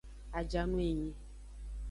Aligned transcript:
Ajanu 0.39 0.77
enyi. 0.89 1.09